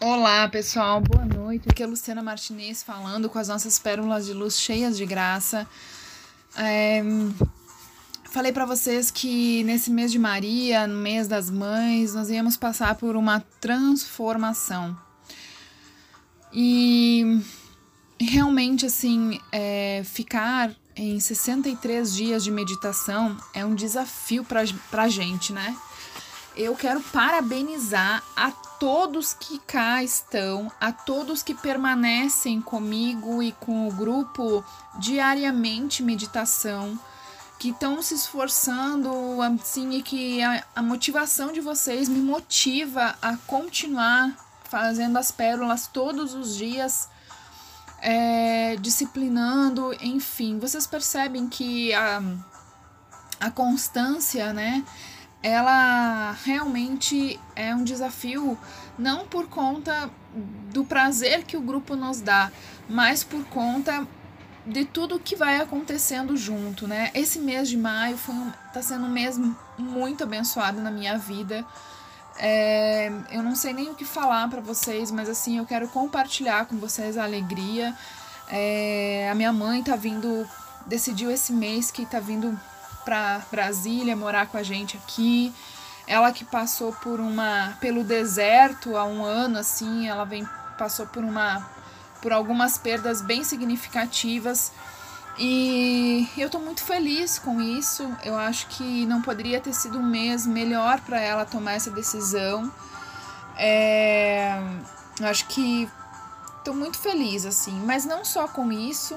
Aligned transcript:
Olá, 0.00 0.46
pessoal, 0.48 1.00
boa 1.00 1.24
noite. 1.24 1.68
Aqui 1.68 1.82
é 1.82 1.86
a 1.86 1.88
Luciana 1.88 2.22
Martinez 2.22 2.84
falando 2.84 3.28
com 3.28 3.36
as 3.36 3.48
nossas 3.48 3.80
pérolas 3.80 4.26
de 4.26 4.32
luz 4.32 4.56
cheias 4.56 4.96
de 4.96 5.04
graça. 5.04 5.66
É, 6.56 7.02
falei 8.30 8.52
para 8.52 8.64
vocês 8.64 9.10
que 9.10 9.64
nesse 9.64 9.90
mês 9.90 10.12
de 10.12 10.18
Maria, 10.18 10.86
no 10.86 10.94
mês 10.94 11.26
das 11.26 11.50
mães, 11.50 12.14
nós 12.14 12.30
íamos 12.30 12.56
passar 12.56 12.94
por 12.94 13.16
uma 13.16 13.40
transformação. 13.60 14.96
E 16.52 17.42
realmente, 18.20 18.86
assim, 18.86 19.40
é, 19.50 20.02
ficar 20.04 20.70
em 20.94 21.18
63 21.18 22.14
dias 22.14 22.44
de 22.44 22.52
meditação 22.52 23.36
é 23.52 23.66
um 23.66 23.74
desafio 23.74 24.44
pra, 24.44 24.60
pra 24.92 25.08
gente, 25.08 25.52
né? 25.52 25.76
Eu 26.58 26.74
quero 26.74 27.00
parabenizar 27.00 28.20
a 28.34 28.50
todos 28.50 29.32
que 29.32 29.60
cá 29.60 30.02
estão, 30.02 30.72
a 30.80 30.90
todos 30.90 31.40
que 31.40 31.54
permanecem 31.54 32.60
comigo 32.60 33.40
e 33.40 33.52
com 33.52 33.86
o 33.86 33.92
grupo 33.92 34.64
diariamente 34.98 36.02
meditação, 36.02 36.98
que 37.60 37.70
estão 37.70 38.02
se 38.02 38.14
esforçando 38.14 39.08
assim 39.40 39.92
e 39.92 40.02
que 40.02 40.42
a, 40.42 40.64
a 40.74 40.82
motivação 40.82 41.52
de 41.52 41.60
vocês 41.60 42.08
me 42.08 42.18
motiva 42.20 43.14
a 43.22 43.36
continuar 43.36 44.36
fazendo 44.64 45.16
as 45.16 45.30
pérolas 45.30 45.86
todos 45.86 46.34
os 46.34 46.56
dias. 46.56 47.08
É, 48.00 48.74
disciplinando, 48.80 49.92
enfim, 50.00 50.58
vocês 50.58 50.88
percebem 50.88 51.48
que 51.48 51.94
a, 51.94 52.20
a 53.38 53.50
constância, 53.50 54.52
né, 54.52 54.84
ela 55.42 56.32
realmente 56.44 57.38
é 57.54 57.74
um 57.74 57.84
desafio 57.84 58.58
não 58.98 59.26
por 59.26 59.48
conta 59.48 60.10
do 60.72 60.84
prazer 60.84 61.44
que 61.44 61.56
o 61.56 61.60
grupo 61.60 61.94
nos 61.94 62.20
dá, 62.20 62.50
mas 62.88 63.22
por 63.22 63.44
conta 63.44 64.06
de 64.66 64.84
tudo 64.84 65.18
que 65.18 65.34
vai 65.34 65.60
acontecendo 65.60 66.36
junto, 66.36 66.86
né? 66.86 67.10
Esse 67.14 67.38
mês 67.38 67.68
de 67.68 67.76
maio 67.76 68.18
foi 68.18 68.34
um, 68.34 68.52
tá 68.72 68.82
sendo 68.82 69.06
um 69.06 69.10
mês 69.10 69.40
muito 69.78 70.24
abençoado 70.24 70.80
na 70.80 70.90
minha 70.90 71.16
vida. 71.16 71.64
É, 72.36 73.10
eu 73.30 73.42
não 73.42 73.56
sei 73.56 73.72
nem 73.72 73.90
o 73.90 73.94
que 73.94 74.04
falar 74.04 74.48
para 74.48 74.60
vocês, 74.60 75.10
mas 75.10 75.28
assim 75.28 75.58
eu 75.58 75.64
quero 75.64 75.88
compartilhar 75.88 76.66
com 76.66 76.76
vocês 76.76 77.16
a 77.16 77.24
alegria. 77.24 77.94
É, 78.48 79.28
a 79.30 79.34
minha 79.34 79.52
mãe 79.52 79.82
tá 79.82 79.96
vindo, 79.96 80.46
decidiu 80.86 81.30
esse 81.30 81.52
mês 81.52 81.90
que 81.90 82.04
tá 82.04 82.20
vindo 82.20 82.58
para 83.08 83.40
Brasília 83.50 84.14
morar 84.14 84.48
com 84.48 84.58
a 84.58 84.62
gente 84.62 84.98
aqui. 84.98 85.50
Ela 86.06 86.30
que 86.30 86.44
passou 86.44 86.92
por 86.92 87.20
uma 87.20 87.74
pelo 87.80 88.04
deserto 88.04 88.98
há 88.98 89.04
um 89.04 89.24
ano 89.24 89.58
assim, 89.58 90.06
ela 90.06 90.24
vem 90.24 90.46
passou 90.76 91.06
por 91.06 91.24
uma 91.24 91.66
por 92.20 92.34
algumas 92.34 92.76
perdas 92.76 93.22
bem 93.22 93.42
significativas. 93.42 94.72
E 95.38 96.28
eu 96.36 96.50
tô 96.50 96.58
muito 96.58 96.82
feliz 96.82 97.38
com 97.38 97.62
isso. 97.62 98.14
Eu 98.22 98.36
acho 98.36 98.66
que 98.66 99.06
não 99.06 99.22
poderia 99.22 99.58
ter 99.58 99.72
sido 99.72 99.98
um 99.98 100.04
mês 100.04 100.46
melhor 100.46 101.00
para 101.00 101.18
ela 101.18 101.46
tomar 101.46 101.74
essa 101.74 101.90
decisão. 101.90 102.70
É, 103.56 104.60
eu 105.18 105.26
acho 105.28 105.46
que 105.46 105.88
tô 106.62 106.74
muito 106.74 106.98
feliz, 106.98 107.46
assim. 107.46 107.80
Mas 107.86 108.04
não 108.04 108.22
só 108.22 108.46
com 108.48 108.70
isso, 108.70 109.16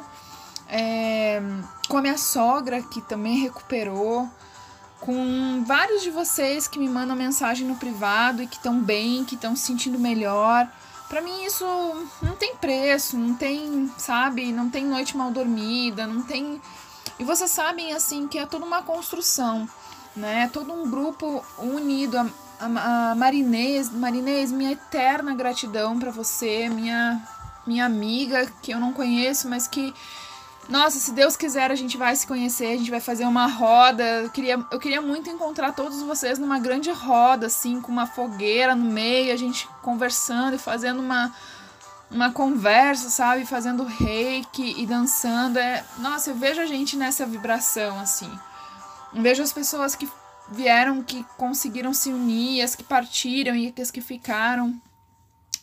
é, 0.72 1.41
com 1.89 1.97
a 1.97 2.02
minha 2.02 2.17
sogra, 2.17 2.81
que 2.81 3.02
também 3.02 3.39
recuperou, 3.39 4.27
com 5.02 5.64
vários 5.66 6.02
de 6.02 6.09
vocês 6.09 6.67
que 6.67 6.80
me 6.80 6.88
mandam 6.88 7.16
mensagem 7.16 7.67
no 7.67 7.75
privado 7.75 8.41
e 8.41 8.47
que 8.47 8.55
estão 8.55 8.80
bem, 8.80 9.25
que 9.25 9.36
estão 9.36 9.55
se 9.55 9.64
sentindo 9.64 9.99
melhor. 9.99 10.71
Para 11.10 11.21
mim 11.21 11.43
isso 11.43 11.65
não 12.21 12.36
tem 12.36 12.55
preço, 12.55 13.17
não 13.17 13.36
tem, 13.36 13.92
sabe, 13.98 14.54
não 14.54 14.70
tem 14.70 14.86
noite 14.86 15.17
mal 15.17 15.30
dormida, 15.30 16.08
não 16.08 16.21
tem. 16.21 16.61
E 17.20 17.23
vocês 17.26 17.52
sabem 17.52 17.93
assim 17.93 18.27
que 18.27 18.37
é 18.37 18.45
toda 18.45 18.64
uma 18.64 18.83
construção, 18.83 19.67
né? 20.15 20.49
Todo 20.54 20.71
um 20.71 20.89
grupo 20.89 21.43
unido. 21.58 22.17
A, 22.17 22.27
a, 22.60 23.11
a 23.11 23.15
Marinês, 23.15 23.89
Marinês, 23.89 24.52
minha 24.52 24.71
eterna 24.71 25.33
gratidão 25.33 25.99
para 25.99 26.11
você, 26.11 26.70
minha 26.70 27.21
minha 27.65 27.86
amiga 27.86 28.52
que 28.61 28.71
eu 28.71 28.80
não 28.80 28.92
conheço, 28.93 29.48
mas 29.48 29.67
que 29.67 29.93
nossa, 30.70 30.99
se 30.99 31.11
Deus 31.11 31.36
quiser, 31.36 31.72
a 31.72 31.76
gente 31.76 31.98
vai 31.98 32.16
se 32.16 32.26
conhecer, 32.26 32.67
a 32.67 32.77
gente 32.77 32.92
vai 32.92 33.02
fazer 33.02 33.26
uma 33.26 33.48
roda. 33.48 34.04
Eu 34.04 34.30
queria, 34.30 34.66
eu 34.72 34.80
queria 34.80 35.02
muito 35.02 35.30
encontrar 35.30 35.73
todos 35.73 36.02
vocês 36.02 36.39
numa 36.39 36.60
grande 36.60 36.92
roda, 36.92 37.48
assim, 37.48 37.82
com 37.82 37.92
uma 37.92 38.08
fogueira 38.08 38.76
no 38.76 38.86
meio, 38.86 39.33
a 39.33 39.36
gente 39.36 39.67
conversando 39.82 40.55
e 40.55 40.60
fazendo 40.60 40.99
uma, 40.99 41.33
uma 42.10 42.32
conversa, 42.32 43.10
sabe? 43.10 43.45
Fazendo 43.45 43.83
reiki 43.83 44.76
e 44.82 44.86
dançando. 44.86 45.58
É, 45.60 45.83
nossa, 45.98 46.30
eu 46.30 46.36
vejo 46.36 46.61
a 46.61 46.66
gente 46.66 46.95
nessa 46.95 47.26
vibração, 47.26 47.99
assim. 47.99 48.32
Eu 49.14 49.22
vejo 49.22 49.43
as 49.43 49.52
pessoas 49.52 49.95
que 49.95 50.08
vieram, 50.52 51.04
que 51.04 51.26
conseguiram 51.38 51.93
se 51.93 52.11
unir, 52.11 52.61
as 52.61 52.76
que 52.76 52.83
partiram 52.83 53.55
e 53.55 53.73
as 53.80 53.92
que 53.92 54.02
ficaram. 54.02 54.80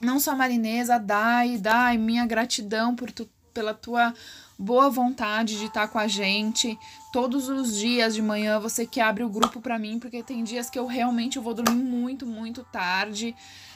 Não 0.00 0.20
só 0.20 0.32
a 0.32 0.36
Marinesa, 0.36 0.97
a 0.97 0.98
Dai, 0.98 1.59
Dai, 1.59 1.98
minha 1.98 2.26
gratidão 2.26 2.94
por 2.94 3.10
tu, 3.10 3.28
pela 3.58 3.74
tua 3.74 4.14
boa 4.56 4.88
vontade 4.88 5.58
de 5.58 5.64
estar 5.64 5.88
com 5.88 5.98
a 5.98 6.06
gente 6.06 6.78
todos 7.12 7.48
os 7.48 7.76
dias 7.76 8.14
de 8.14 8.22
manhã, 8.22 8.60
você 8.60 8.86
que 8.86 9.00
abre 9.00 9.24
o 9.24 9.28
grupo 9.28 9.60
para 9.60 9.76
mim, 9.80 9.98
porque 9.98 10.22
tem 10.22 10.44
dias 10.44 10.70
que 10.70 10.78
eu 10.78 10.86
realmente 10.86 11.41
vou 11.41 11.52
dormir 11.54 11.82
muito, 11.82 12.24
muito 12.24 12.62
tarde. 12.62 13.34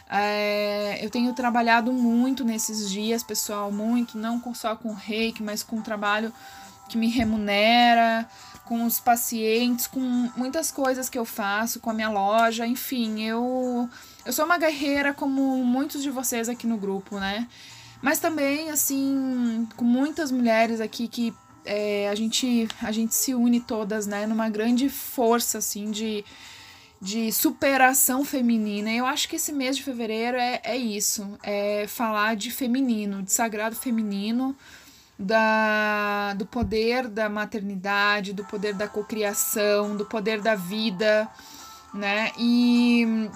É, 0.09 1.05
eu 1.05 1.11
tenho 1.11 1.33
trabalhado 1.33 1.93
muito 1.93 2.45
nesses 2.45 2.89
dias, 2.89 3.25
pessoal, 3.25 3.73
muito, 3.73 4.17
não 4.17 4.41
só 4.55 4.77
com 4.77 4.93
reiki, 4.93 5.43
mas 5.43 5.65
com 5.65 5.83
trabalho 5.83 6.33
que 6.89 6.97
me 6.97 7.09
remunera, 7.09 8.29
com 8.65 8.85
os 8.85 9.01
pacientes, 9.01 9.89
com 9.89 10.01
muitas 10.37 10.71
coisas 10.71 11.09
que 11.09 11.19
eu 11.19 11.25
faço, 11.25 11.81
com 11.81 11.91
a 11.91 11.95
minha 11.95 12.09
loja, 12.09 12.65
enfim, 12.65 13.23
eu, 13.23 13.91
eu 14.25 14.33
sou 14.33 14.45
uma 14.45 14.59
guerreira 14.59 15.13
como 15.13 15.65
muitos 15.65 16.05
de 16.05 16.11
vocês 16.11 16.49
aqui 16.49 16.69
no 16.69 16.77
grupo, 16.77 17.19
né? 17.19 17.49
Mas 18.03 18.19
também, 18.19 18.69
assim, 18.69 19.67
com 19.77 19.85
muitas 19.85 20.33
mulheres 20.33 20.81
aqui 20.81 21.07
que 21.07 21.33
é, 21.65 22.09
a, 22.09 22.15
gente, 22.17 22.69
a 22.83 22.91
gente 22.91 23.15
se 23.15 23.33
une 23.33 23.61
todas, 23.61 24.07
né, 24.07 24.27
numa 24.27 24.49
grande 24.49 24.89
força, 24.89 25.59
assim, 25.59 25.91
de, 25.93 26.25
de 27.01 27.31
superação 27.31 28.25
feminina. 28.25 28.91
Eu 28.91 29.07
acho 29.07 29.29
que 29.29 29.37
esse 29.37 29.53
mês 29.53 29.77
de 29.77 29.85
fevereiro 29.85 30.37
é, 30.37 30.61
é 30.65 30.77
isso, 30.77 31.39
é 31.45 31.87
falar 31.87 32.35
de 32.35 32.51
feminino, 32.51 33.23
de 33.23 33.33
sagrado 33.33 33.77
feminino, 33.77 34.57
da, 35.17 36.35
do 36.35 36.45
poder 36.45 37.07
da 37.07 37.29
maternidade, 37.29 38.33
do 38.33 38.45
poder 38.45 38.75
da 38.75 38.89
cocriação, 38.89 39.97
do 39.97 40.05
poder 40.05 40.41
da 40.41 40.57
vida, 40.57 41.29
né? 41.95 42.33
E 42.37 43.31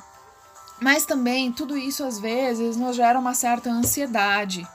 mas 0.80 1.06
também 1.06 1.52
tudo 1.52 1.76
isso 1.76 2.04
às 2.04 2.18
vezes 2.18 2.76
nos 2.76 2.96
gera 2.96 3.18
uma 3.18 3.34
certa 3.34 3.70
ansiedade. 3.70 4.66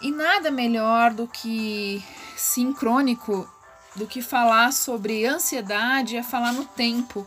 E 0.00 0.10
nada 0.10 0.50
melhor 0.50 1.12
do 1.12 1.26
que 1.26 2.02
sincrônico 2.36 3.48
do 3.96 4.06
que 4.06 4.22
falar 4.22 4.72
sobre 4.72 5.26
ansiedade 5.26 6.16
é 6.16 6.22
falar 6.22 6.52
no 6.52 6.64
tempo, 6.64 7.26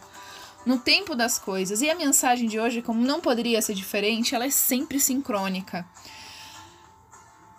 no 0.66 0.78
tempo 0.78 1.16
das 1.16 1.38
coisas. 1.38 1.82
E 1.82 1.90
a 1.90 1.96
mensagem 1.96 2.48
de 2.48 2.60
hoje, 2.60 2.82
como 2.82 3.02
não 3.02 3.20
poderia 3.20 3.62
ser 3.62 3.74
diferente, 3.74 4.34
ela 4.34 4.46
é 4.46 4.50
sempre 4.50 5.00
sincrônica. 5.00 5.86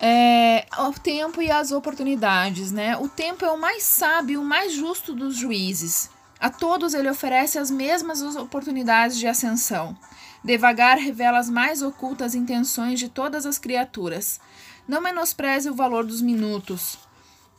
É, 0.00 0.66
o 0.78 0.92
tempo 0.92 1.40
e 1.40 1.50
as 1.50 1.70
oportunidades, 1.70 2.72
né? 2.72 2.96
O 2.96 3.08
tempo 3.08 3.44
é 3.44 3.50
o 3.50 3.60
mais 3.60 3.84
sábio, 3.84 4.40
o 4.40 4.44
mais 4.44 4.72
justo 4.72 5.14
dos 5.14 5.36
juízes. 5.36 6.10
A 6.40 6.50
todos 6.50 6.92
ele 6.92 7.08
oferece 7.08 7.56
as 7.56 7.70
mesmas 7.70 8.20
oportunidades 8.34 9.16
de 9.16 9.28
ascensão. 9.28 9.96
Devagar 10.44 10.98
revela 10.98 11.38
as 11.38 11.48
mais 11.48 11.82
ocultas 11.82 12.34
intenções 12.34 12.98
de 12.98 13.08
todas 13.08 13.46
as 13.46 13.58
criaturas. 13.58 14.40
Não 14.88 15.00
menospreze 15.00 15.70
o 15.70 15.74
valor 15.74 16.04
dos 16.04 16.20
minutos. 16.20 16.98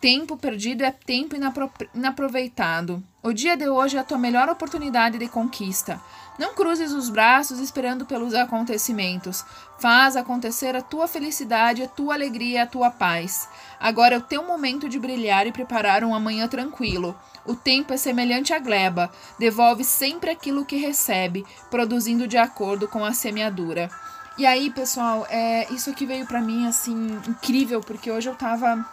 Tempo 0.01 0.35
perdido 0.35 0.83
é 0.83 0.91
tempo 0.91 1.33
inapro 1.33 1.71
inaproveitado. 1.95 3.01
O 3.23 3.31
dia 3.31 3.55
de 3.55 3.69
hoje 3.69 3.95
é 3.95 4.01
a 4.01 4.03
tua 4.03 4.17
melhor 4.17 4.49
oportunidade 4.49 5.17
de 5.17 5.29
conquista. 5.29 5.97
Não 6.37 6.53
cruzes 6.53 6.91
os 6.91 7.09
braços 7.09 7.59
esperando 7.59 8.05
pelos 8.05 8.33
acontecimentos. 8.33 9.45
Faz 9.79 10.17
acontecer 10.17 10.75
a 10.75 10.81
tua 10.81 11.07
felicidade, 11.07 11.83
a 11.83 11.87
tua 11.87 12.15
alegria, 12.15 12.63
a 12.63 12.67
tua 12.67 12.91
paz. 12.91 13.47
Agora 13.79 14.15
é 14.15 14.17
o 14.17 14.21
teu 14.21 14.43
momento 14.45 14.89
de 14.89 14.99
brilhar 14.99 15.47
e 15.47 15.53
preparar 15.53 16.03
um 16.03 16.13
amanhã 16.13 16.49
tranquilo. 16.49 17.15
O 17.45 17.55
tempo 17.55 17.93
é 17.93 17.97
semelhante 17.97 18.53
à 18.53 18.59
gleba, 18.59 19.11
devolve 19.37 19.83
sempre 19.83 20.29
aquilo 20.29 20.65
que 20.65 20.77
recebe, 20.77 21.45
produzindo 21.69 22.27
de 22.27 22.37
acordo 22.37 22.87
com 22.87 23.03
a 23.03 23.13
semeadura. 23.13 23.89
E 24.37 24.45
aí, 24.45 24.71
pessoal, 24.71 25.27
é, 25.29 25.71
isso 25.71 25.89
aqui 25.89 26.05
veio 26.05 26.25
para 26.25 26.41
mim 26.41 26.67
assim 26.67 27.21
incrível, 27.27 27.81
porque 27.81 28.09
hoje 28.09 28.29
eu 28.29 28.35
tava 28.35 28.83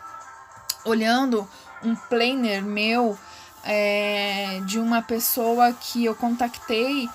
olhando 0.85 1.49
um 1.83 1.95
planner 1.95 2.63
meu 2.63 3.17
é, 3.65 4.61
de 4.67 4.79
uma 4.79 5.01
pessoa 5.01 5.73
que 5.73 6.05
eu 6.05 6.15
contactei 6.15 7.09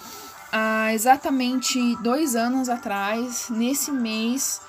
há 0.52 0.94
exatamente 0.94 1.96
dois 1.98 2.36
anos 2.36 2.70
atrás, 2.70 3.48
nesse 3.50 3.92
mês 3.92 4.62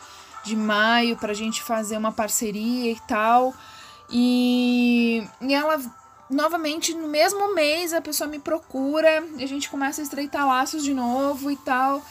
de 0.45 0.57
maio, 0.57 1.17
para 1.17 1.33
a 1.33 1.35
gente 1.35 1.63
fazer 1.63 1.97
uma 1.97 2.13
parceria 2.13 2.91
e 2.91 3.01
tal. 3.07 3.55
E, 4.11 5.27
e 5.41 5.55
ela, 5.55 5.81
novamente, 6.29 6.95
no 6.95 7.09
mesmo 7.09 7.55
mês, 7.55 7.93
a 7.93 8.01
pessoa 8.01 8.29
me 8.29 8.39
procura, 8.39 9.25
a 9.39 9.47
gente 9.47 9.69
começa 9.69 10.01
a 10.01 10.05
estreitar 10.05 10.47
laços 10.47 10.83
de 10.83 10.93
novo 10.93 11.51
e 11.51 11.57
tal. 11.57 12.03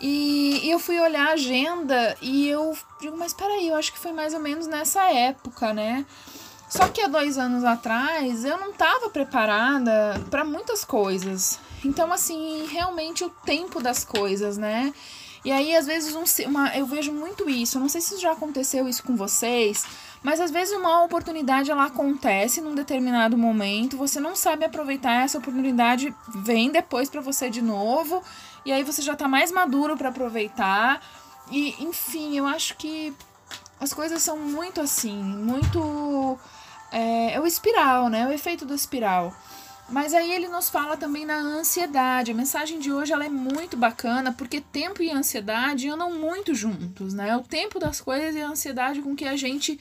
E, 0.00 0.60
e 0.64 0.70
eu 0.70 0.78
fui 0.78 0.98
olhar 0.98 1.28
a 1.28 1.32
agenda 1.32 2.16
e 2.22 2.48
eu 2.48 2.76
digo, 3.00 3.16
mas 3.16 3.34
peraí, 3.34 3.68
eu 3.68 3.74
acho 3.74 3.92
que 3.92 3.98
foi 3.98 4.12
mais 4.12 4.32
ou 4.32 4.40
menos 4.40 4.66
nessa 4.66 5.02
época, 5.04 5.74
né? 5.74 6.06
Só 6.70 6.88
que 6.88 7.00
há 7.00 7.08
dois 7.08 7.36
anos 7.36 7.64
atrás 7.64 8.44
eu 8.44 8.56
não 8.56 8.70
estava 8.70 9.10
preparada 9.10 10.20
para 10.30 10.44
muitas 10.44 10.84
coisas. 10.84 11.58
Então, 11.84 12.12
assim, 12.12 12.66
realmente 12.66 13.24
o 13.24 13.30
tempo 13.30 13.82
das 13.82 14.04
coisas, 14.04 14.56
né? 14.56 14.94
E 15.44 15.50
aí, 15.50 15.74
às 15.74 15.86
vezes, 15.86 16.14
um, 16.14 16.24
uma, 16.48 16.76
eu 16.76 16.86
vejo 16.86 17.12
muito 17.12 17.48
isso. 17.48 17.76
Eu 17.76 17.82
não 17.82 17.88
sei 17.88 18.00
se 18.00 18.18
já 18.18 18.32
aconteceu 18.32 18.86
isso 18.86 19.02
com 19.02 19.16
vocês, 19.16 19.84
mas 20.22 20.40
às 20.40 20.50
vezes 20.50 20.74
uma 20.74 21.02
oportunidade 21.02 21.70
ela 21.70 21.86
acontece 21.86 22.60
num 22.60 22.74
determinado 22.74 23.38
momento, 23.38 23.96
você 23.96 24.20
não 24.20 24.36
sabe 24.36 24.64
aproveitar 24.64 25.24
essa 25.24 25.38
oportunidade, 25.38 26.14
vem 26.28 26.70
depois 26.70 27.08
para 27.08 27.20
você 27.20 27.48
de 27.48 27.62
novo, 27.62 28.22
e 28.64 28.72
aí 28.72 28.84
você 28.84 29.00
já 29.00 29.16
tá 29.16 29.26
mais 29.26 29.50
maduro 29.50 29.96
para 29.96 30.10
aproveitar. 30.10 31.00
E, 31.50 31.74
enfim, 31.82 32.36
eu 32.36 32.46
acho 32.46 32.76
que 32.76 33.14
as 33.80 33.94
coisas 33.94 34.22
são 34.22 34.36
muito 34.36 34.80
assim, 34.80 35.16
muito. 35.16 36.38
É, 36.92 37.34
é 37.34 37.40
o 37.40 37.46
espiral, 37.46 38.08
né? 38.08 38.26
O 38.26 38.32
efeito 38.32 38.66
do 38.66 38.74
espiral. 38.74 39.34
Mas 39.88 40.14
aí 40.14 40.32
ele 40.32 40.46
nos 40.46 40.68
fala 40.68 40.96
também 40.96 41.24
na 41.24 41.36
ansiedade. 41.36 42.30
A 42.30 42.34
mensagem 42.34 42.78
de 42.78 42.92
hoje 42.92 43.12
ela 43.12 43.24
é 43.24 43.28
muito 43.28 43.76
bacana 43.76 44.32
porque 44.32 44.60
tempo 44.60 45.02
e 45.02 45.10
ansiedade 45.10 45.88
andam 45.88 46.12
muito 46.12 46.54
juntos, 46.54 47.12
né? 47.12 47.36
O 47.36 47.42
tempo 47.42 47.80
das 47.80 48.00
coisas 48.00 48.36
e 48.36 48.40
a 48.40 48.48
ansiedade 48.48 49.02
com 49.02 49.16
que 49.16 49.24
a 49.24 49.36
gente 49.36 49.80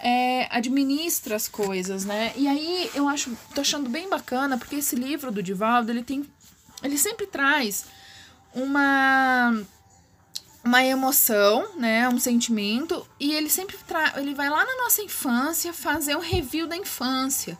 é, 0.00 0.48
administra 0.50 1.36
as 1.36 1.46
coisas, 1.46 2.04
né? 2.04 2.32
E 2.36 2.48
aí 2.48 2.90
eu 2.94 3.08
acho, 3.08 3.36
tô 3.54 3.60
achando 3.60 3.88
bem 3.88 4.08
bacana 4.08 4.56
porque 4.56 4.76
esse 4.76 4.96
livro 4.96 5.30
do 5.30 5.42
Divaldo 5.42 5.92
ele 5.92 6.02
tem, 6.02 6.24
ele 6.82 6.96
sempre 6.96 7.26
traz 7.26 7.84
uma 8.54 9.54
uma 10.62 10.84
emoção, 10.84 11.74
né, 11.76 12.06
um 12.06 12.18
sentimento, 12.18 13.06
e 13.18 13.32
ele 13.32 13.48
sempre 13.48 13.78
tra 13.86 14.12
ele 14.16 14.34
vai 14.34 14.50
lá 14.50 14.62
na 14.64 14.76
nossa 14.82 15.00
infância 15.02 15.72
fazer 15.72 16.16
um 16.16 16.20
review 16.20 16.66
da 16.66 16.76
infância. 16.76 17.58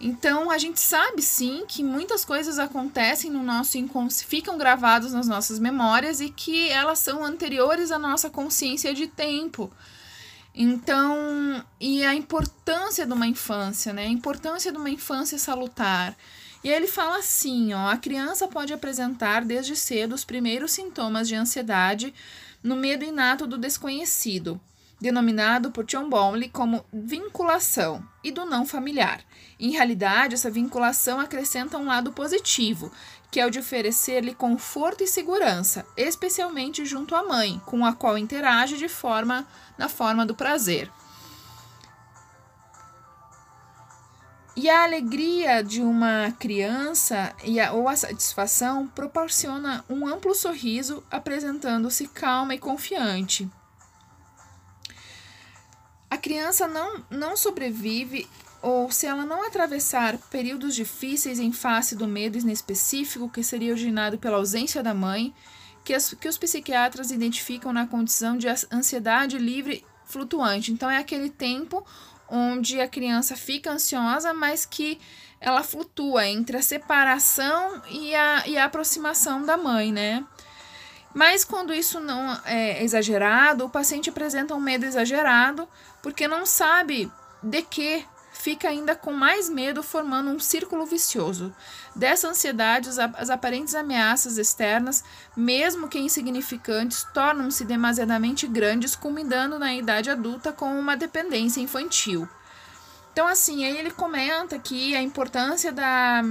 Então 0.00 0.50
a 0.50 0.58
gente 0.58 0.80
sabe 0.80 1.22
sim 1.22 1.64
que 1.66 1.82
muitas 1.82 2.24
coisas 2.24 2.58
acontecem 2.58 3.30
no 3.30 3.42
nosso 3.42 3.78
inconsciente, 3.78 4.28
ficam 4.28 4.56
gravadas 4.56 5.12
nas 5.12 5.26
nossas 5.26 5.58
memórias 5.58 6.20
e 6.20 6.28
que 6.28 6.68
elas 6.70 7.00
são 7.00 7.24
anteriores 7.24 7.90
à 7.90 7.98
nossa 7.98 8.30
consciência 8.30 8.94
de 8.94 9.08
tempo. 9.08 9.72
Então, 10.60 11.64
e 11.80 12.04
a 12.04 12.12
importância 12.16 13.06
de 13.06 13.12
uma 13.12 13.28
infância, 13.28 13.92
né? 13.92 14.06
A 14.06 14.08
importância 14.08 14.72
de 14.72 14.76
uma 14.76 14.90
infância 14.90 15.38
salutar. 15.38 16.16
E 16.64 16.68
ele 16.68 16.88
fala 16.88 17.18
assim, 17.18 17.72
ó, 17.72 17.88
a 17.88 17.96
criança 17.96 18.48
pode 18.48 18.72
apresentar 18.72 19.44
desde 19.44 19.76
cedo 19.76 20.16
os 20.16 20.24
primeiros 20.24 20.72
sintomas 20.72 21.28
de 21.28 21.36
ansiedade 21.36 22.12
no 22.60 22.74
medo 22.74 23.04
inato 23.04 23.46
do 23.46 23.56
desconhecido, 23.56 24.60
denominado 25.00 25.70
por 25.70 25.84
John 25.84 26.10
Bowley 26.10 26.48
como 26.48 26.84
vinculação, 26.92 28.04
e 28.24 28.32
do 28.32 28.44
não 28.44 28.66
familiar. 28.66 29.20
Em 29.60 29.70
realidade, 29.70 30.34
essa 30.34 30.50
vinculação 30.50 31.20
acrescenta 31.20 31.78
um 31.78 31.86
lado 31.86 32.10
positivo, 32.10 32.90
que 33.30 33.40
é 33.40 33.46
o 33.46 33.50
de 33.50 33.58
oferecer-lhe 33.58 34.34
conforto 34.34 35.04
e 35.04 35.06
segurança, 35.06 35.84
especialmente 35.96 36.84
junto 36.84 37.14
à 37.14 37.22
mãe, 37.22 37.60
com 37.66 37.84
a 37.84 37.92
qual 37.92 38.16
interage 38.16 38.78
de 38.78 38.88
forma 38.88 39.46
na 39.76 39.88
forma 39.88 40.24
do 40.24 40.34
prazer. 40.34 40.90
E 44.60 44.68
a 44.68 44.82
alegria 44.82 45.62
de 45.62 45.80
uma 45.80 46.32
criança 46.36 47.32
e 47.44 47.60
a, 47.60 47.72
ou 47.72 47.88
a 47.88 47.94
satisfação 47.94 48.88
proporciona 48.88 49.84
um 49.88 50.04
amplo 50.04 50.34
sorriso, 50.34 51.04
apresentando-se 51.08 52.08
calma 52.08 52.56
e 52.56 52.58
confiante. 52.58 53.48
A 56.10 56.16
criança 56.16 56.66
não, 56.66 57.04
não 57.08 57.36
sobrevive 57.36 58.28
ou 58.60 58.90
se 58.90 59.06
ela 59.06 59.24
não 59.24 59.46
atravessar 59.46 60.18
períodos 60.30 60.74
difíceis 60.74 61.38
em 61.38 61.52
face 61.52 61.94
do 61.94 62.06
medo 62.06 62.38
inespecífico 62.38 63.28
que 63.28 63.42
seria 63.42 63.72
originado 63.72 64.18
pela 64.18 64.36
ausência 64.36 64.82
da 64.82 64.92
mãe, 64.92 65.32
que, 65.84 65.94
as, 65.94 66.12
que 66.14 66.28
os 66.28 66.36
psiquiatras 66.36 67.10
identificam 67.10 67.72
na 67.72 67.86
condição 67.86 68.36
de 68.36 68.46
ansiedade 68.70 69.38
livre 69.38 69.84
flutuante. 70.04 70.72
Então, 70.72 70.90
é 70.90 70.98
aquele 70.98 71.30
tempo 71.30 71.86
onde 72.28 72.80
a 72.80 72.88
criança 72.88 73.36
fica 73.36 73.70
ansiosa, 73.70 74.34
mas 74.34 74.66
que 74.66 74.98
ela 75.40 75.62
flutua 75.62 76.26
entre 76.26 76.56
a 76.56 76.62
separação 76.62 77.80
e 77.90 78.14
a, 78.14 78.46
e 78.46 78.58
a 78.58 78.64
aproximação 78.64 79.44
da 79.44 79.56
mãe, 79.56 79.92
né? 79.92 80.24
Mas 81.14 81.44
quando 81.44 81.72
isso 81.72 82.00
não 82.00 82.38
é 82.44 82.82
exagerado, 82.82 83.64
o 83.64 83.70
paciente 83.70 84.10
apresenta 84.10 84.54
um 84.54 84.60
medo 84.60 84.84
exagerado 84.84 85.68
porque 86.02 86.28
não 86.28 86.44
sabe 86.44 87.10
de 87.42 87.62
que 87.62 88.04
fica 88.38 88.68
ainda 88.68 88.94
com 88.94 89.12
mais 89.12 89.48
medo, 89.48 89.82
formando 89.82 90.30
um 90.30 90.38
círculo 90.38 90.86
vicioso. 90.86 91.52
Dessa 91.94 92.28
ansiedade, 92.28 92.88
as 92.88 93.28
aparentes 93.28 93.74
ameaças 93.74 94.38
externas, 94.38 95.02
mesmo 95.36 95.88
que 95.88 95.98
insignificantes, 95.98 97.04
tornam-se 97.12 97.64
demasiadamente 97.64 98.46
grandes, 98.46 98.94
culminando 98.94 99.58
na 99.58 99.74
idade 99.74 100.08
adulta 100.08 100.52
com 100.52 100.78
uma 100.78 100.96
dependência 100.96 101.60
infantil. 101.60 102.28
Então, 103.12 103.26
assim, 103.26 103.64
aí 103.64 103.76
ele 103.76 103.90
comenta 103.90 104.54
aqui 104.54 104.94
a 104.94 105.02
importância 105.02 105.72
da 105.72 106.22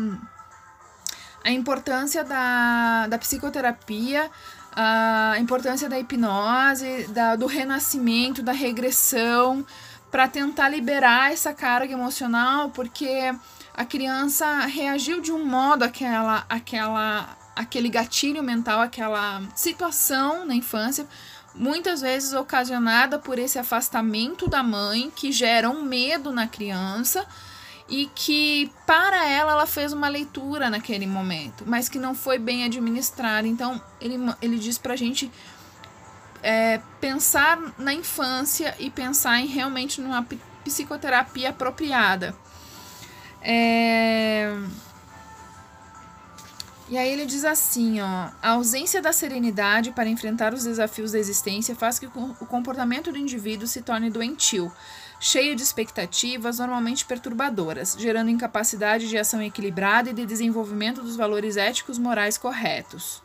a 1.44 1.52
importância 1.52 2.24
da, 2.24 3.08
da 3.08 3.18
psicoterapia, 3.18 4.30
a 4.72 5.38
importância 5.40 5.90
da 5.90 6.00
hipnose, 6.00 7.08
da, 7.08 7.36
do 7.36 7.48
renascimento, 7.48 8.42
da 8.44 8.52
regressão, 8.52 9.66
para 10.12 10.28
tentar 10.28 10.70
liberar 10.70 11.32
essa 11.32 11.54
carga 11.54 11.94
emocional, 11.94 12.70
porque 12.70 13.34
a 13.74 13.86
criança 13.86 14.66
reagiu 14.66 15.22
de 15.22 15.32
um 15.32 15.46
modo 15.46 15.84
àquela, 15.84 16.46
àquela, 16.50 17.38
aquele 17.56 17.90
gatilho 17.90 18.42
mental, 18.42 18.82
aquela 18.82 19.42
situação 19.56 20.46
na 20.46 20.56
infância, 20.56 21.08
muitas 21.54 22.02
vezes 22.02 22.34
ocasionada 22.34 23.20
por 23.20 23.38
esse 23.38 23.60
afastamento 23.60 24.48
da 24.48 24.64
mãe, 24.64 25.12
que 25.16 25.32
gera 25.32 25.70
um 25.70 25.84
medo 25.84 26.32
na 26.32 26.48
criança 26.48 27.26
e 27.90 28.08
que 28.14 28.72
para 28.86 29.28
ela 29.28 29.54
ela 29.54 29.66
fez 29.66 29.94
uma 29.94 30.08
leitura 30.08 30.70
naquele 30.70 31.08
momento, 31.08 31.64
mas 31.66 31.88
que 31.88 31.98
não 31.98 32.14
foi 32.14 32.38
bem 32.38 32.64
administrada. 32.64 33.48
Então 33.48 33.82
ele, 34.00 34.18
ele 34.42 34.60
diz 34.60 34.78
pra 34.78 34.96
gente 34.96 35.32
é, 36.42 36.80
pensar 37.00 37.60
na 37.78 37.94
infância 37.94 38.76
e 38.80 38.90
pensar 38.90 39.40
em 39.40 39.48
realmente 39.48 40.02
numa 40.02 40.26
psicoterapia 40.64 41.50
apropriada. 41.50 42.36
É... 43.42 44.54
E 46.90 46.98
aí 46.98 47.12
ele 47.12 47.26
diz 47.26 47.44
assim, 47.44 48.00
ó, 48.00 48.30
a 48.42 48.52
ausência 48.52 49.02
da 49.02 49.12
serenidade 49.12 49.92
para 49.92 50.08
enfrentar 50.08 50.54
os 50.54 50.64
desafios 50.64 51.12
da 51.12 51.20
existência 51.20 51.76
faz 51.76 52.00
que 52.00 52.06
o 52.06 52.46
comportamento 52.46 53.12
do 53.12 53.18
indivíduo 53.18 53.68
se 53.68 53.82
torne 53.82 54.10
doentio, 54.10 54.72
cheio 55.20 55.54
de 55.54 55.64
expectativas 55.64 56.60
normalmente 56.60 57.04
perturbadoras, 57.04 57.98
gerando 58.00 58.30
incapacidade 58.30 59.10
de 59.10 59.18
ação 59.18 59.42
equilibrada 59.42 60.12
e 60.12 60.14
de 60.14 60.26
desenvolvimento 60.26 61.02
dos 61.02 61.18
valores 61.18 61.58
éticos 61.58 61.98
morais 61.98 62.38
corretos 62.38 63.22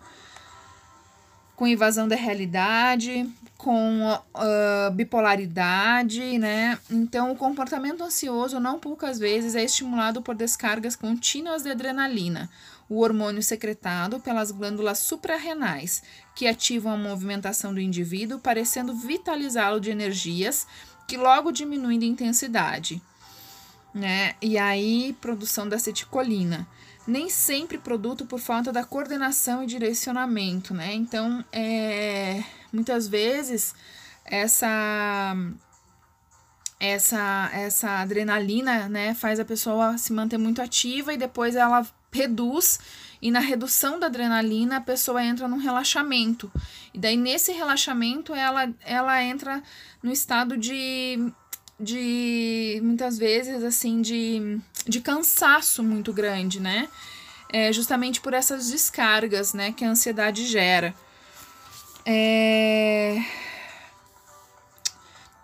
com 1.62 1.66
invasão 1.68 2.08
da 2.08 2.16
realidade, 2.16 3.24
com 3.56 4.12
uh, 4.12 4.90
bipolaridade, 4.94 6.36
né? 6.36 6.76
Então, 6.90 7.30
o 7.30 7.36
comportamento 7.36 8.02
ansioso 8.02 8.58
não 8.58 8.80
poucas 8.80 9.16
vezes 9.16 9.54
é 9.54 9.62
estimulado 9.62 10.20
por 10.20 10.34
descargas 10.34 10.96
contínuas 10.96 11.62
de 11.62 11.70
adrenalina, 11.70 12.50
o 12.88 12.98
hormônio 12.98 13.40
secretado 13.44 14.18
pelas 14.18 14.50
glândulas 14.50 14.98
suprarrenais, 14.98 16.02
que 16.34 16.48
ativam 16.48 16.94
a 16.94 16.96
movimentação 16.96 17.72
do 17.72 17.80
indivíduo, 17.80 18.40
parecendo 18.40 18.92
vitalizá-lo 18.92 19.78
de 19.78 19.92
energias 19.92 20.66
que 21.06 21.16
logo 21.16 21.52
diminuem 21.52 21.96
de 21.96 22.06
intensidade, 22.06 23.00
né? 23.94 24.34
E 24.42 24.58
aí, 24.58 25.16
produção 25.20 25.68
da 25.68 25.76
acetilcolina 25.76 26.66
nem 27.06 27.28
sempre 27.28 27.78
produto 27.78 28.24
por 28.26 28.38
falta 28.38 28.72
da 28.72 28.84
coordenação 28.84 29.62
e 29.62 29.66
direcionamento, 29.66 30.72
né? 30.72 30.94
Então, 30.94 31.44
é, 31.52 32.42
muitas 32.72 33.08
vezes 33.08 33.74
essa 34.24 35.34
essa 36.78 37.50
essa 37.52 38.00
adrenalina, 38.00 38.88
né, 38.88 39.14
faz 39.14 39.38
a 39.38 39.44
pessoa 39.44 39.96
se 39.98 40.12
manter 40.12 40.38
muito 40.38 40.60
ativa 40.60 41.12
e 41.12 41.16
depois 41.16 41.54
ela 41.54 41.86
reduz 42.12 42.78
e 43.22 43.30
na 43.30 43.38
redução 43.38 44.00
da 44.00 44.06
adrenalina 44.06 44.78
a 44.78 44.80
pessoa 44.80 45.24
entra 45.24 45.46
num 45.46 45.58
relaxamento. 45.58 46.50
E 46.92 46.98
daí 46.98 47.16
nesse 47.16 47.52
relaxamento 47.52 48.34
ela, 48.34 48.68
ela 48.84 49.22
entra 49.22 49.62
no 50.02 50.10
estado 50.10 50.56
de, 50.56 51.32
de 51.82 52.80
muitas 52.82 53.18
vezes 53.18 53.64
assim 53.64 54.00
de, 54.00 54.58
de 54.86 55.00
cansaço 55.00 55.82
muito 55.82 56.12
grande, 56.12 56.60
né? 56.60 56.88
É 57.48 57.72
justamente 57.72 58.20
por 58.20 58.32
essas 58.32 58.70
descargas, 58.70 59.52
né, 59.52 59.72
que 59.72 59.84
a 59.84 59.90
ansiedade 59.90 60.46
gera. 60.46 60.94
É... 62.06 63.22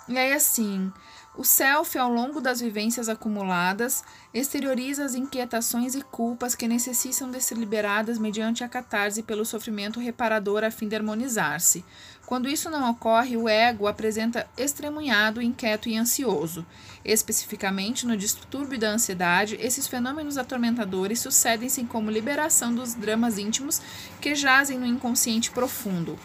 E 0.09 0.17
aí 0.17 0.33
assim, 0.33 0.91
o 1.39 1.45
self, 1.45 1.97
ao 1.97 2.13
longo 2.13 2.41
das 2.41 2.61
vivências 2.61 3.09
acumuladas, 3.09 4.03
exterioriza 4.35 5.05
as 5.05 5.15
inquietações 5.15 5.95
e 5.95 6.03
culpas 6.03 6.57
que 6.57 6.67
necessitam 6.67 7.31
de 7.31 7.41
ser 7.41 7.57
liberadas 7.57 8.19
mediante 8.19 8.65
a 8.65 8.69
catarse 8.69 9.23
pelo 9.23 9.45
sofrimento 9.45 10.01
reparador 10.01 10.65
a 10.65 10.71
fim 10.73 10.89
de 10.89 10.97
harmonizar-se. 10.97 11.85
Quando 12.27 12.49
isso 12.49 12.69
não 12.69 12.91
ocorre, 12.91 13.37
o 13.37 13.49
ego 13.49 13.87
apresenta 13.87 14.51
estremunhado, 14.59 15.41
inquieto 15.41 15.89
e 15.89 15.97
ansioso. 15.97 16.67
Especificamente 17.05 18.05
no 18.05 18.17
distúrbio 18.17 18.77
da 18.77 18.91
ansiedade, 18.91 19.57
esses 19.61 19.87
fenômenos 19.87 20.39
atormentadores 20.39 21.21
sucedem-se 21.21 21.85
como 21.85 22.11
liberação 22.11 22.75
dos 22.75 22.95
dramas 22.95 23.39
íntimos 23.39 23.81
que 24.21 24.35
jazem 24.35 24.77
no 24.77 24.87
inconsciente 24.87 25.53
profundo 25.53 26.19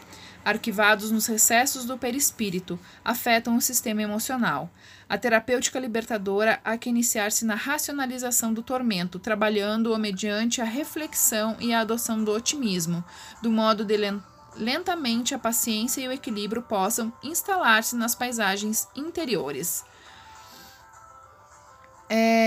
arquivados 0.43 1.11
nos 1.11 1.27
recessos 1.27 1.85
do 1.85 1.97
perispírito, 1.97 2.79
afetam 3.03 3.55
o 3.55 3.61
sistema 3.61 4.01
emocional. 4.01 4.69
A 5.07 5.17
terapêutica 5.17 5.79
libertadora 5.79 6.59
há 6.63 6.77
que 6.77 6.89
iniciar-se 6.89 7.45
na 7.45 7.55
racionalização 7.55 8.53
do 8.53 8.63
tormento, 8.63 9.19
trabalhando-o 9.19 9.97
mediante 9.97 10.61
a 10.61 10.65
reflexão 10.65 11.55
e 11.59 11.73
a 11.73 11.81
adoção 11.81 12.23
do 12.23 12.31
otimismo, 12.31 13.03
do 13.41 13.51
modo 13.51 13.85
de 13.85 13.97
lentamente 14.55 15.33
a 15.33 15.39
paciência 15.39 16.01
e 16.01 16.07
o 16.07 16.11
equilíbrio 16.11 16.61
possam 16.61 17.11
instalar-se 17.23 17.95
nas 17.95 18.15
paisagens 18.15 18.87
interiores. 18.95 19.83
É... 22.09 22.42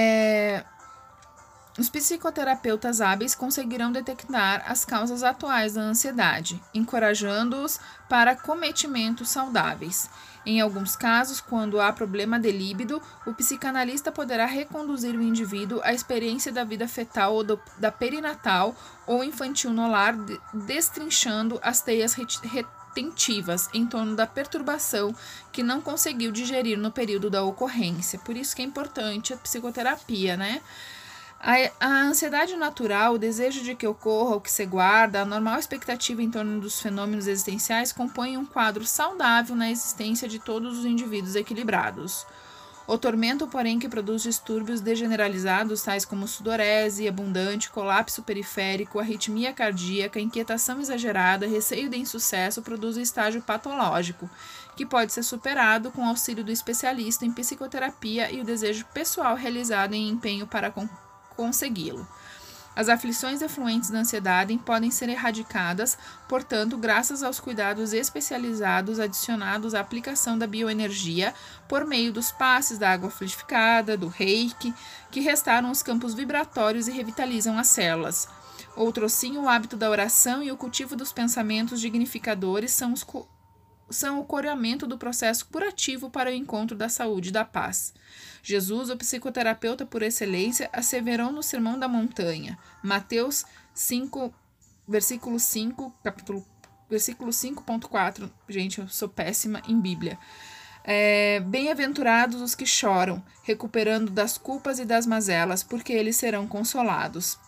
Os 1.79 1.91
psicoterapeutas 1.91 3.03
hábeis 3.03 3.35
conseguirão 3.35 3.93
detectar 3.93 4.65
as 4.67 4.83
causas 4.83 5.23
atuais 5.23 5.75
da 5.75 5.83
ansiedade, 5.83 6.63
encorajando-os 6.73 7.79
para 8.09 8.35
cometimentos 8.35 9.29
saudáveis. 9.29 10.09
Em 10.47 10.59
alguns 10.59 10.97
casos, 10.97 11.39
quando 11.39 11.79
há 11.79 11.93
problema 11.93 12.41
de 12.41 12.51
líbido, 12.51 13.03
o 13.27 13.35
psicanalista 13.35 14.11
poderá 14.11 14.47
reconduzir 14.47 15.15
o 15.15 15.23
indivíduo 15.23 15.81
à 15.83 15.93
experiência 15.93 16.51
da 16.51 16.65
vida 16.65 16.89
fetal 16.89 17.35
ou 17.35 17.45
do, 17.45 17.61
da 17.79 17.93
perinatal 17.93 18.75
ou 19.07 19.23
infantil 19.23 19.71
no 19.71 19.91
lar, 19.91 20.17
destrinchando 20.55 21.59
as 21.63 21.83
teias 21.83 22.15
retentivas 22.15 23.69
em 23.75 23.85
torno 23.87 24.17
da 24.17 24.27
perturbação 24.27 25.15
que 25.53 25.63
não 25.63 25.83
conseguiu 25.83 26.33
digerir 26.33 26.79
no 26.79 26.91
período 26.91 27.29
da 27.29 27.43
ocorrência. 27.43 28.19
Por 28.21 28.35
isso 28.35 28.57
que 28.57 28.63
é 28.63 28.65
importante 28.65 29.35
a 29.35 29.37
psicoterapia, 29.37 30.39
né? 30.39 30.63
A, 31.39 31.55
a, 31.79 32.03
ansiedade 32.03 32.57
natural, 32.57 33.15
o 33.15 33.19
desejo 33.19 33.63
de 33.63 33.75
que 33.75 33.87
ocorra 33.87 34.37
o 34.37 34.41
que 34.41 34.51
se 34.51 34.65
guarda, 34.65 35.21
a 35.21 35.25
normal 35.25 35.59
expectativa 35.59 36.23
em 36.23 36.31
torno 36.31 36.61
dos 36.61 36.81
fenômenos 36.81 37.27
existenciais 37.27 37.93
compõem 37.93 38.39
um 38.39 38.47
quadro 38.47 38.87
saudável 38.87 39.55
na 39.55 39.71
existência 39.71 40.27
de 40.27 40.39
todos 40.39 40.79
os 40.79 40.85
indivíduos 40.85 41.37
equilibrados. 41.37 42.27
O 42.89 42.97
tormento, 42.97 43.49
porém, 43.49 43.81
que 43.81 43.89
produz 43.89 44.23
distúrbios 44.23 44.81
degeneralizados, 44.81 45.83
tais 45.83 46.05
como 46.05 46.29
sudorese 46.29 47.09
abundante, 47.09 47.69
colapso 47.69 48.23
periférico, 48.23 49.01
arritmia 49.01 49.53
cardíaca, 49.53 50.21
inquietação 50.21 50.81
exagerada, 50.81 51.49
receio 51.49 51.89
de 51.89 51.99
insucesso, 51.99 52.63
produz 52.63 52.97
o 52.97 53.01
estágio 53.01 53.43
patológico, 53.43 54.31
que 54.77 54.87
pode 54.87 55.13
ser 55.13 55.25
superado 55.25 55.91
com 55.91 56.07
auxílio 56.07 56.45
do 56.45 56.53
especialista 56.53 57.27
em 57.27 57.33
psicoterapia 57.33 58.31
e 58.31 58.41
o 58.41 58.45
desejo 58.45 58.87
pessoal 58.95 59.35
realizado 59.35 59.93
em 59.95 60.09
empenho 60.09 60.47
para 60.47 60.71
consegui-lo. 61.37 62.07
As 62.77 62.91
aflições 62.91 63.41
efluentes 63.41 63.89
da 63.89 64.01
ansiedade 64.01 64.57
podem 64.59 64.91
ser 64.91 65.09
erradicadas, 65.09 65.97
portanto, 66.29 66.77
graças 66.77 67.23
aos 67.23 67.41
cuidados 67.41 67.95
especializados 67.95 69.01
adicionados 69.01 69.75
à 69.75 69.81
aplicação 69.81 70.37
da 70.37 70.47
bioenergia 70.47 71.33
por 71.67 71.87
meio 71.87 72.13
dos 72.13 72.31
passes 72.31 72.77
da 72.77 72.91
água 72.91 73.09
fluidificada, 73.09 73.97
do 73.97 74.09
reiki, 74.09 74.75
que 75.11 75.21
restauram 75.21 75.71
os 75.71 75.83
campos 75.83 76.13
vibratórios 76.13 76.87
e 76.87 76.93
revitalizam 76.93 77.59
as 77.59 77.69
células. 77.69 78.29
Outro 78.77 79.09
sim, 79.09 79.39
o 79.39 79.49
hábito 79.49 79.75
da 79.75 79.89
oração 79.89 80.43
e 80.43 80.53
o 80.53 80.57
cultivo 80.57 80.95
dos 80.95 81.11
pensamentos 81.11 81.81
dignificadores 81.81 82.73
são, 82.73 82.93
os, 82.93 83.07
são 83.89 84.21
o 84.21 84.25
coreamento 84.25 84.87
do 84.87 84.99
processo 84.99 85.47
curativo 85.47 86.11
para 86.11 86.31
o 86.31 86.35
encontro 86.35 86.77
da 86.77 86.89
saúde 86.89 87.29
e 87.29 87.33
da 87.33 87.45
paz. 87.45 87.95
Jesus, 88.43 88.91
o 88.91 88.97
psicoterapeuta 88.97 89.85
por 89.85 90.03
excelência, 90.03 90.69
asseverou 90.73 91.33
no 91.33 91.43
Sermão 91.43 91.79
da 91.79 91.89
Montanha, 91.89 92.59
Mateus 92.83 93.45
5, 93.75 94.33
versículo 94.87 95.39
5, 95.39 95.95
capítulo, 96.03 96.47
versículo 96.89 97.31
5.4. 97.31 98.31
Gente, 98.49 98.81
eu 98.81 98.89
sou 98.89 99.09
péssima 99.09 99.63
em 99.69 99.81
Bíblia. 99.81 100.19
É, 100.85 101.41
Bem-aventurados 101.41 102.41
os 102.41 102.55
que 102.55 102.65
choram, 102.65 103.23
recuperando 103.43 104.11
das 104.11 104.39
culpas 104.39 104.79
e 104.79 104.85
das 104.85 105.05
mazelas, 105.07 105.65
porque 105.65 105.93
eles 105.93 106.17
serão 106.17 106.47
consolados. 106.47 107.39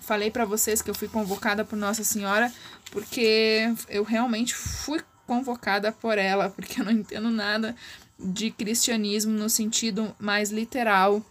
Falei 0.00 0.30
para 0.30 0.44
vocês 0.44 0.82
que 0.82 0.90
eu 0.90 0.94
fui 0.94 1.06
convocada 1.06 1.64
por 1.64 1.76
Nossa 1.76 2.02
Senhora 2.02 2.52
porque 2.90 3.72
eu 3.88 4.02
realmente 4.02 4.54
fui 4.54 5.00
convocada 5.30 5.92
por 5.92 6.18
ela, 6.18 6.50
porque 6.50 6.80
eu 6.80 6.84
não 6.84 6.90
entendo 6.90 7.30
nada 7.30 7.76
de 8.18 8.50
cristianismo 8.50 9.32
no 9.32 9.48
sentido 9.48 10.12
mais 10.18 10.50
literal, 10.50 11.24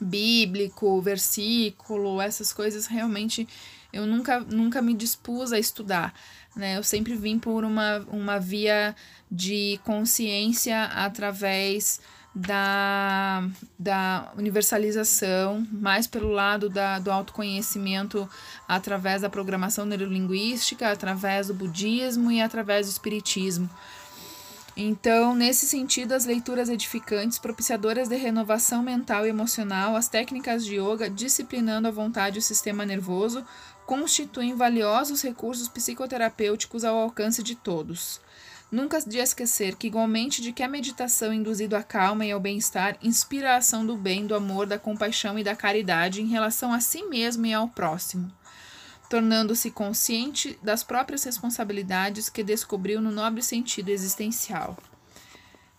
bíblico, 0.00 0.98
versículo, 1.02 2.22
essas 2.22 2.54
coisas 2.54 2.86
realmente 2.86 3.46
eu 3.92 4.06
nunca, 4.06 4.40
nunca 4.40 4.80
me 4.80 4.94
dispus 4.94 5.52
a 5.52 5.58
estudar. 5.58 6.14
Né? 6.56 6.78
Eu 6.78 6.82
sempre 6.82 7.14
vim 7.14 7.38
por 7.38 7.64
uma, 7.64 7.98
uma 8.10 8.38
via 8.38 8.96
de 9.30 9.78
consciência 9.84 10.84
através 10.84 12.00
da, 12.34 13.46
da 13.78 14.32
universalização, 14.36 15.66
mais 15.70 16.06
pelo 16.06 16.30
lado 16.30 16.68
da, 16.68 16.98
do 16.98 17.10
autoconhecimento 17.10 18.28
através 18.66 19.22
da 19.22 19.28
programação 19.28 19.84
neurolinguística, 19.84 20.90
através 20.90 21.48
do 21.48 21.54
budismo 21.54 22.30
e 22.32 22.40
através 22.40 22.86
do 22.86 22.90
espiritismo. 22.90 23.68
Então, 24.74 25.34
nesse 25.34 25.66
sentido, 25.66 26.12
as 26.12 26.24
leituras 26.24 26.70
edificantes, 26.70 27.38
propiciadoras 27.38 28.08
de 28.08 28.16
renovação 28.16 28.82
mental 28.82 29.26
e 29.26 29.28
emocional, 29.28 29.94
as 29.94 30.08
técnicas 30.08 30.64
de 30.64 30.76
yoga, 30.76 31.10
disciplinando 31.10 31.88
a 31.88 31.90
vontade 31.90 32.38
o 32.38 32.42
sistema 32.42 32.86
nervoso, 32.86 33.44
constituem 33.84 34.54
valiosos 34.54 35.20
recursos 35.22 35.68
psicoterapêuticos 35.68 36.84
ao 36.84 36.96
alcance 36.96 37.42
de 37.42 37.54
todos. 37.54 38.18
Nunca 38.72 38.98
de 39.00 39.18
esquecer 39.18 39.76
que, 39.76 39.86
igualmente 39.86 40.40
de 40.40 40.50
que 40.50 40.62
a 40.62 40.68
meditação 40.68 41.32
induzido 41.32 41.76
à 41.76 41.82
calma 41.82 42.24
e 42.24 42.32
ao 42.32 42.40
bem-estar 42.40 42.96
inspira 43.02 43.52
a 43.52 43.58
ação 43.58 43.86
do 43.86 43.96
bem, 43.96 44.26
do 44.26 44.34
amor, 44.34 44.66
da 44.66 44.78
compaixão 44.78 45.38
e 45.38 45.44
da 45.44 45.54
caridade 45.54 46.22
em 46.22 46.26
relação 46.26 46.72
a 46.72 46.80
si 46.80 47.04
mesmo 47.04 47.44
e 47.44 47.52
ao 47.52 47.68
próximo 47.68 48.32
tornando-se 49.12 49.70
consciente 49.70 50.58
das 50.62 50.82
próprias 50.82 51.22
responsabilidades 51.24 52.30
que 52.30 52.42
descobriu 52.42 52.98
no 52.98 53.10
nobre 53.10 53.42
sentido 53.42 53.90
existencial. 53.90 54.74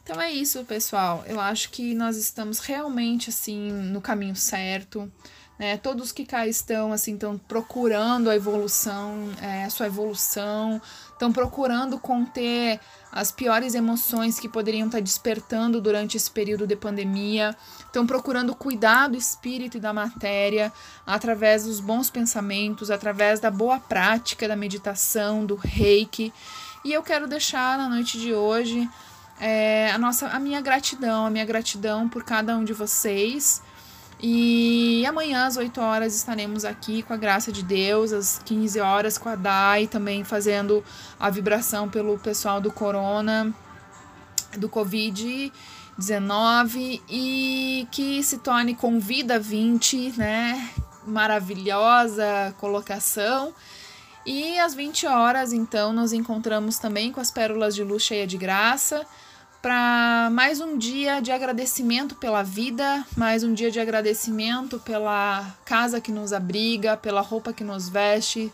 Então 0.03 0.21
é 0.21 0.31
isso, 0.31 0.63
pessoal. 0.65 1.23
Eu 1.25 1.39
acho 1.39 1.71
que 1.71 1.95
nós 1.95 2.15
estamos 2.15 2.59
realmente 2.59 3.31
assim 3.31 3.71
no 3.71 3.99
caminho 3.99 4.35
certo. 4.35 5.11
Né? 5.57 5.77
Todos 5.77 6.11
que 6.11 6.25
cá 6.25 6.47
estão 6.47 6.91
assim 6.91 7.13
estão 7.13 7.37
procurando 7.37 8.29
a 8.29 8.35
evolução, 8.35 9.29
é, 9.41 9.65
a 9.65 9.69
sua 9.69 9.85
evolução, 9.85 10.81
estão 11.11 11.31
procurando 11.31 11.99
conter 11.99 12.79
as 13.11 13.31
piores 13.31 13.75
emoções 13.75 14.39
que 14.39 14.49
poderiam 14.49 14.87
estar 14.87 14.99
despertando 14.99 15.79
durante 15.79 16.17
esse 16.17 16.29
período 16.29 16.65
de 16.65 16.75
pandemia, 16.75 17.55
estão 17.85 18.07
procurando 18.07 18.55
cuidar 18.55 19.07
do 19.07 19.15
espírito 19.15 19.77
e 19.77 19.79
da 19.79 19.93
matéria 19.93 20.73
através 21.05 21.65
dos 21.65 21.79
bons 21.79 22.09
pensamentos, 22.09 22.89
através 22.89 23.39
da 23.39 23.51
boa 23.51 23.79
prática 23.79 24.47
da 24.47 24.55
meditação, 24.55 25.45
do 25.45 25.55
reiki. 25.55 26.33
E 26.83 26.91
eu 26.91 27.03
quero 27.03 27.27
deixar 27.27 27.77
na 27.77 27.87
noite 27.87 28.19
de 28.19 28.33
hoje 28.33 28.89
é, 29.39 29.91
a 29.91 29.97
nossa, 29.99 30.27
a 30.27 30.39
minha 30.39 30.59
gratidão, 30.61 31.27
a 31.27 31.29
minha 31.29 31.45
gratidão 31.45 32.09
por 32.09 32.23
cada 32.23 32.57
um 32.57 32.63
de 32.63 32.73
vocês 32.73 33.61
e 34.25 35.05
amanhã 35.05 35.47
às 35.47 35.57
8 35.57 35.81
horas 35.81 36.15
estaremos 36.15 36.63
aqui 36.63 37.03
com 37.03 37.11
a 37.11 37.17
graça 37.17 37.51
de 37.51 37.61
Deus, 37.61 38.13
às 38.13 38.39
15 38.45 38.79
horas 38.79 39.17
com 39.17 39.27
a 39.27 39.35
Dai, 39.35 39.85
também 39.85 40.23
fazendo 40.23 40.81
a 41.19 41.29
vibração 41.29 41.89
pelo 41.89 42.17
pessoal 42.17 42.61
do 42.61 42.71
Corona, 42.71 43.53
do 44.57 44.69
Covid-19 44.69 47.01
e 47.09 47.85
que 47.91 48.23
se 48.23 48.37
torne 48.37 48.73
Convida 48.73 49.37
20, 49.37 50.13
né? 50.17 50.69
maravilhosa 51.05 52.55
colocação. 52.59 53.53
E 54.25 54.57
às 54.57 54.73
20 54.73 55.05
horas, 55.05 55.51
então, 55.51 55.91
nos 55.91 56.13
encontramos 56.13 56.79
também 56.79 57.11
com 57.11 57.19
as 57.19 57.29
pérolas 57.29 57.75
de 57.75 57.83
luz 57.83 58.03
cheia 58.03 58.25
de 58.25 58.37
graça 58.37 59.05
para 59.63 60.27
mais 60.33 60.59
um 60.59 60.77
dia 60.77 61.21
de 61.21 61.31
agradecimento 61.31 62.15
pela 62.15 62.43
vida, 62.43 63.07
mais 63.15 63.45
um 63.45 63.53
dia 63.53 63.71
de 63.71 63.79
agradecimento 63.79 64.77
pela 64.77 65.55
casa 65.63 66.01
que 66.01 66.11
nos 66.11 66.33
abriga, 66.33 66.97
pela 66.97 67.21
roupa 67.21 67.53
que 67.53 67.63
nos 67.63 67.87
veste, 67.87 68.51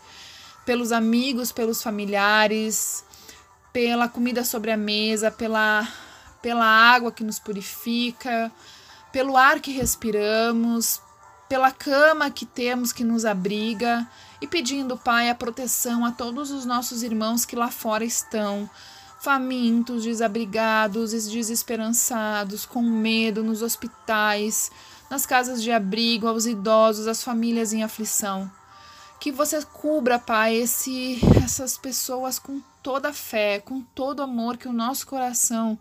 pelos 0.67 0.91
amigos, 0.91 1.51
pelos 1.51 1.81
familiares, 1.81 3.03
pela 3.73 4.07
comida 4.07 4.45
sobre 4.45 4.69
a 4.69 4.77
mesa, 4.77 5.31
pela, 5.31 5.87
pela 6.43 6.67
água 6.67 7.11
que 7.11 7.23
nos 7.23 7.39
purifica, 7.39 8.51
pelo 9.11 9.35
ar 9.35 9.59
que 9.59 9.71
respiramos, 9.71 11.01
pela 11.49 11.71
cama 11.71 12.29
que 12.29 12.45
temos 12.45 12.93
que 12.93 13.03
nos 13.03 13.25
abriga 13.25 14.07
e 14.39 14.45
pedindo, 14.45 14.95
Pai, 14.95 15.31
a 15.31 15.33
proteção 15.33 16.05
a 16.05 16.11
todos 16.11 16.51
os 16.51 16.65
nossos 16.65 17.01
irmãos 17.01 17.45
que 17.45 17.55
lá 17.55 17.71
fora 17.71 18.05
estão, 18.05 18.69
famintos, 19.19 20.03
desabrigados, 20.03 21.11
desesperançados, 21.11 22.65
com 22.65 22.81
medo 22.81 23.43
nos 23.43 23.61
hospitais, 23.61 24.71
nas 25.09 25.25
casas 25.25 25.61
de 25.61 25.71
abrigo, 25.71 26.27
aos 26.27 26.45
idosos, 26.45 27.07
às 27.07 27.21
famílias 27.21 27.73
em 27.73 27.83
aflição. 27.83 28.49
Que 29.19 29.31
você 29.31 29.61
cubra, 29.63 30.17
Pai, 30.17 30.55
esse, 30.55 31.19
essas 31.43 31.77
pessoas 31.77 32.39
com 32.39 32.61
toda 32.81 33.09
a 33.09 33.13
fé, 33.13 33.59
com 33.59 33.81
todo 33.81 34.19
o 34.19 34.23
amor 34.23 34.55
que 34.55 34.67
o 34.67 34.73
nosso 34.73 35.05
coração 35.05 35.77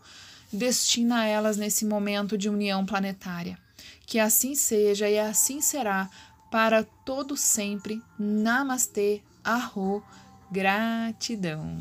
destina 0.53 1.21
a 1.21 1.25
elas 1.25 1.57
nesse 1.57 1.85
momento 1.85 2.37
de 2.37 2.49
união 2.49 2.85
planetária. 2.85 3.57
Que 4.05 4.19
assim 4.19 4.55
seja 4.57 5.09
e 5.09 5.19
assim 5.19 5.61
será 5.61 6.11
para 6.51 6.83
todo 7.05 7.37
sempre. 7.37 8.03
Namastê, 8.19 9.23
arro, 9.45 10.03
gratidão. 10.51 11.79